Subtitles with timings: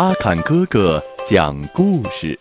[0.00, 2.40] 阿坎哥哥讲故事。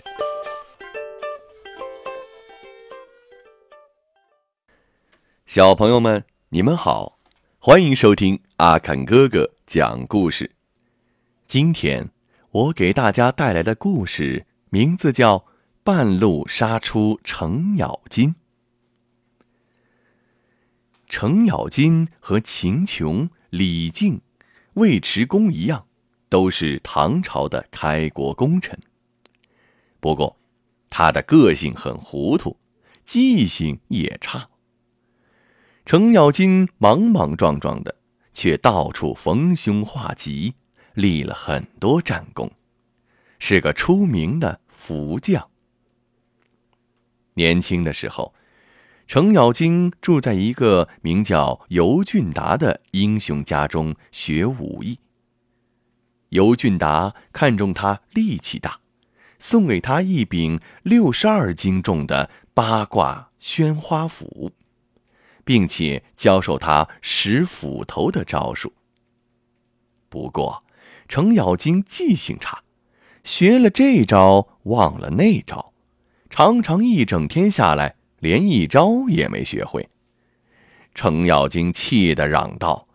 [5.46, 7.20] 小朋友们，你们好，
[7.60, 10.50] 欢迎收听阿坎哥哥讲故事。
[11.48, 12.10] 今天
[12.52, 15.40] 我给大家带来的故事名字叫
[15.84, 18.30] 《半路杀出程咬金》。
[21.10, 24.22] 程咬金和秦琼、李靖、
[24.76, 25.88] 尉迟恭一样，
[26.30, 28.80] 都是唐朝的开国功臣。
[30.00, 30.38] 不过，
[30.90, 32.56] 他的个性很糊涂，
[33.04, 34.48] 记性也差。
[35.86, 37.96] 程咬金莽莽撞撞的，
[38.34, 40.54] 却到处逢凶化吉，
[40.94, 42.52] 立了很多战功，
[43.40, 45.50] 是个出名的福将。
[47.34, 48.34] 年轻的时候。
[49.08, 55.00] 程咬金住在一个名叫尤俊达的英雄家中学武艺。
[56.30, 58.80] 尤俊达看中他力气大，
[59.38, 64.52] 送给他一柄六十二斤重的八卦宣花斧，
[65.44, 68.74] 并且教授他使斧头的招数。
[70.10, 70.64] 不过，
[71.08, 72.64] 程咬金记性差，
[73.24, 75.74] 学了这招忘了那招，
[76.30, 77.96] 常常一整天下来。
[78.20, 79.88] 连一招也没学会，
[80.94, 82.86] 程咬金气得嚷道：“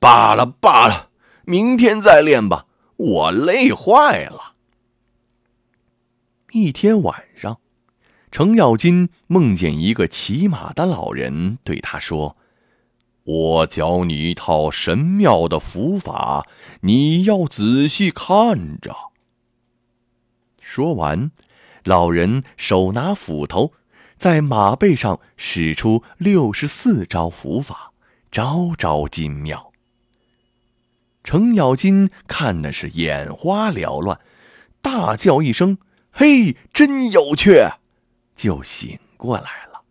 [0.00, 1.09] 罢了罢了，
[1.50, 4.54] 明天再练吧，我累坏了。”
[6.54, 7.58] 一天晚上，
[8.30, 12.36] 程咬金梦见一个骑马的老人对他说
[13.24, 16.46] ：“我教你一套神妙的符法，
[16.82, 18.94] 你要仔细看着。”
[20.62, 21.32] 说完，
[21.82, 23.72] 老人手拿斧头。
[24.16, 27.92] 在马背上使出六十四招符法，
[28.30, 29.69] 招招精妙。
[31.30, 34.18] 程咬金看的是眼花缭乱，
[34.82, 35.78] 大叫一声
[36.10, 37.68] ：“嘿，真有趣！”
[38.34, 39.82] 就醒过来了。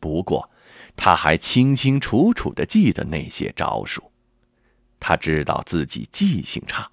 [0.00, 0.48] 不过，
[0.96, 4.10] 他还清清楚楚的记得那些招数。
[4.98, 6.90] 他知道自己记性差，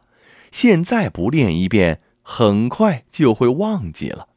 [0.52, 4.28] 现在不练一遍，很快就会忘记了。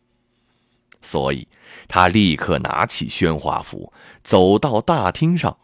[1.01, 1.49] 所以，
[1.89, 3.93] 他立刻拿起宣化斧，
[4.23, 5.59] 走到大厅上，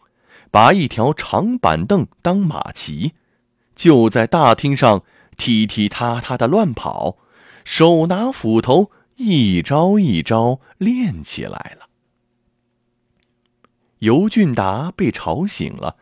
[0.50, 3.14] 把一条长板凳当马骑，
[3.74, 5.02] 就在大厅上
[5.36, 7.18] 踢踢踏踏的乱跑，
[7.64, 11.88] 手拿斧头，一招一招练起来了。
[13.98, 15.96] 尤俊达被吵醒了，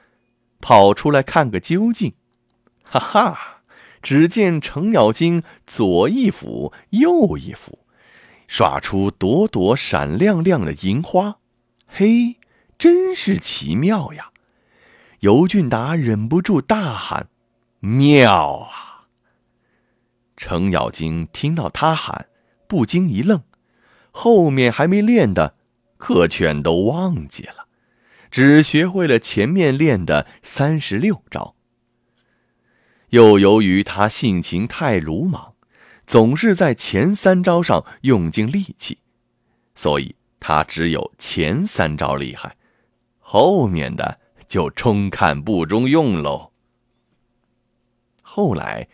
[0.60, 2.12] 跑出来看个究竟，
[2.82, 3.62] 哈哈！
[4.02, 7.80] 只见程咬金左一斧，右一斧。
[8.46, 11.38] 耍出朵朵闪亮亮的银花，
[11.88, 12.36] 嘿，
[12.78, 14.30] 真是奇妙呀！
[15.26, 17.30] 尤俊达忍不住大喊
[17.82, 19.08] ：“妙啊！”
[20.38, 22.28] 程咬金听到他喊，
[22.68, 23.42] 不禁一愣，
[24.12, 25.56] 后面还没练的，
[25.96, 27.66] 可全都忘记了，
[28.30, 31.56] 只学会了前面练的三十六招。
[33.08, 35.54] 又由于他性情太鲁莽。
[36.06, 38.98] 总是在前三招上用尽力气，
[39.74, 42.56] 所以他只有前三招厉害，
[43.18, 46.52] 后面的就中看不中用喽。
[48.22, 48.88] 后来，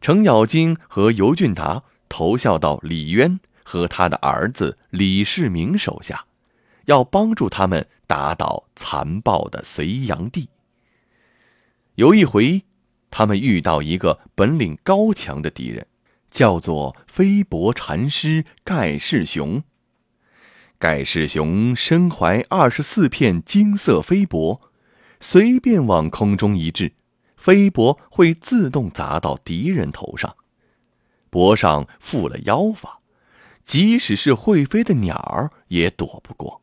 [0.00, 6.26] 程咬金和尤俊达投效到李渊和他的儿子李世民手下，
[6.86, 10.48] 要帮助他们打倒残暴的隋炀帝。
[11.94, 12.64] 有一回，
[13.10, 15.86] 他们遇到一个本领高强的敌人。
[16.34, 19.62] 叫做飞薄禅师盖世雄。
[20.80, 24.58] 盖世雄身怀二十四片金色飞帛，
[25.26, 26.92] 随便往空中一掷，
[27.38, 30.36] 飞帛会自动砸到敌人头上。
[31.30, 33.00] 帛上附了妖法，
[33.64, 36.60] 即使是会飞的鸟儿也躲不过。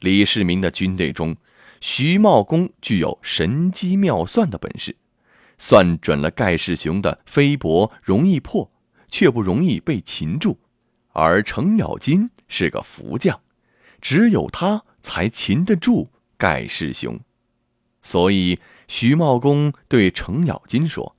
[0.00, 1.36] 李世民的军队中，
[1.80, 4.96] 徐茂公具有神机妙算的本事。
[5.58, 8.68] 算准了盖世雄的飞帛容易破，
[9.08, 10.58] 却不容易被擒住，
[11.12, 13.40] 而程咬金是个福将，
[14.00, 17.18] 只有他才擒得住盖世雄，
[18.08, 21.14] 所以徐茂公对程咬金说：“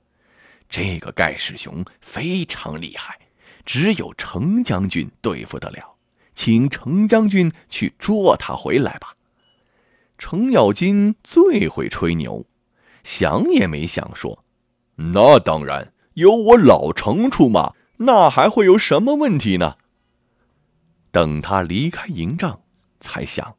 [0.68, 3.16] 这个盖世雄非常厉害，
[3.64, 5.94] 只有程将军对付得了，
[6.34, 9.14] 请程将军去捉他回来吧。”
[10.18, 12.44] 程咬金最会吹牛。
[13.04, 14.44] 想也没想说
[15.14, 19.76] ：“那当然有我老程出马，那还会有什么问题呢？”
[21.12, 22.62] 等他离开营帐，
[22.98, 23.54] 才想：“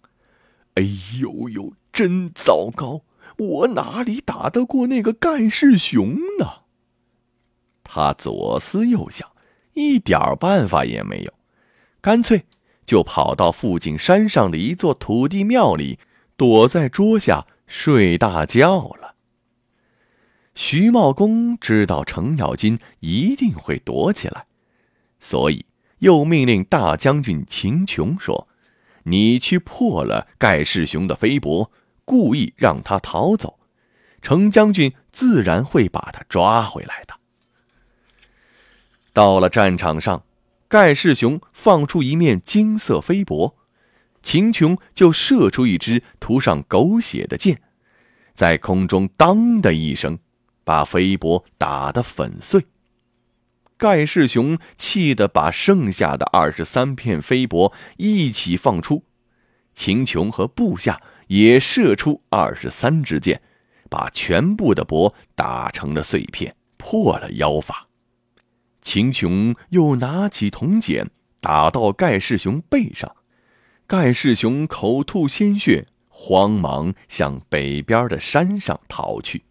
[0.76, 0.84] 哎
[1.22, 3.04] 呦呦，真糟糕！
[3.42, 6.62] 我哪里打得过那个盖世雄呢？”
[7.84, 9.30] 他左思右想，
[9.74, 11.34] 一点办法也没有，
[12.00, 12.46] 干脆
[12.86, 16.00] 就跑到附近山上的一座土地庙里，
[16.38, 19.16] 躲在桌下睡大觉了。
[20.54, 24.46] 徐茂公知道程咬金一定会躲起来，
[25.20, 25.66] 所以
[26.00, 28.48] 又命令大将军秦琼说
[29.04, 31.70] ：“你去破了盖世雄的飞帛，
[32.06, 33.60] 故意让他逃走，
[34.22, 37.16] 程将军自然会把他抓回来的。”
[39.14, 40.24] 到了战场上，
[40.68, 43.56] 盖世雄放出一面金色飞帛，
[44.24, 47.62] 秦琼就射出一支涂上狗血的箭，
[48.34, 50.20] 在空中“当”的一声，
[50.64, 52.66] 把飞帛打得粉碎。
[53.78, 59.04] 盖世雄气得把剩下的二十三片飞帛一起放出，
[59.74, 63.42] 秦琼和部下也射出二十三支箭，
[63.90, 67.88] 把全部的帛打成了碎片，破了妖法。
[68.82, 73.16] 秦琼又拿起铜剪打到盖世雄背上，
[73.88, 79.46] 盖世雄口吐鲜血，慌忙向北边的山上逃去。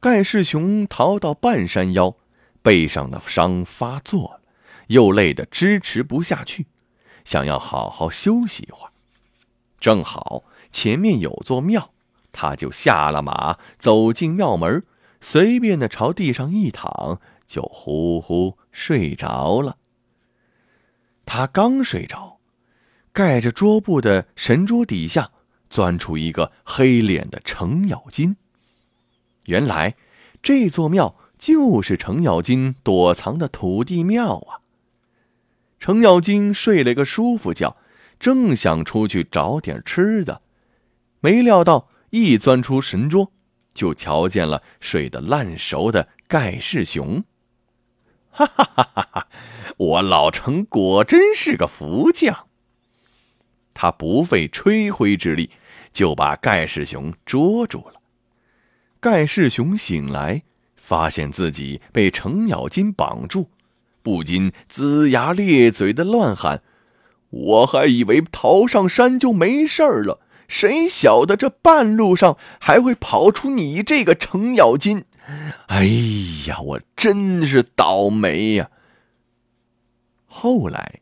[0.00, 2.14] 盖世雄逃到半山腰，
[2.60, 4.42] 背上的伤发作了，
[4.88, 6.66] 又累得支持不下去，
[7.24, 8.91] 想要好好休息一会儿。
[9.82, 11.90] 正好前面有座庙，
[12.30, 14.84] 他就下了马，走进庙门，
[15.20, 17.20] 随便的朝地上一躺。
[17.48, 19.76] 就呼呼睡着了。
[21.26, 22.38] 他刚睡着，
[23.12, 25.32] 盖着桌布的神桌底下
[25.68, 28.36] 钻出一个黑脸的程咬金。
[29.46, 29.96] 原来，
[30.42, 34.62] 这座庙就是程咬金躲藏的土地庙啊。
[35.78, 37.76] 程咬金睡了个舒服觉，
[38.22, 40.42] 正想出去找点吃的，
[41.18, 43.32] 没料到一钻出神桌，
[43.74, 47.24] 就瞧见了睡得烂熟的盖世雄。
[48.30, 49.28] 哈哈哈哈！
[49.76, 52.46] 我老程果真是个福将。
[53.74, 55.50] 他不费吹灰之力，
[55.92, 58.00] 就把盖世雄捉住了。
[59.00, 60.44] 盖世雄醒来，
[60.76, 63.48] 发现自己被程咬金绑住，
[64.00, 66.62] 不禁龇牙咧嘴的乱喊
[67.32, 75.04] ：“我还以为逃上山就没事了，谁晓得这半路上还会跑出你这个程咬金！”
[75.68, 75.84] 哎
[76.46, 78.70] 呀，我真是倒霉呀！
[80.26, 81.00] 后来，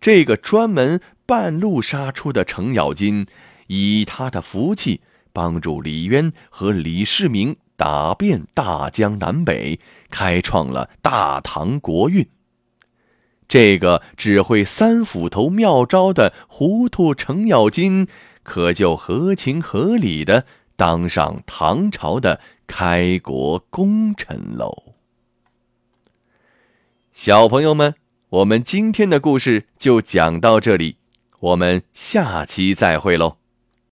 [0.00, 3.26] 这个专门半路杀出的程咬金，
[3.66, 5.02] 以他的福气，
[5.32, 9.78] 帮助李渊和李世民打遍大江南北，
[10.10, 12.26] 开创了大唐国运。
[13.48, 18.06] 这个只会三斧头妙招的糊涂程咬金，
[18.42, 20.44] 可就合情合理的
[20.76, 22.40] 当上唐朝的。
[22.70, 24.92] 开国功臣喽！
[27.14, 27.94] 小朋友们，
[28.28, 30.96] 我们今天的故事就讲到这里，
[31.40, 33.38] 我们下期再会喽。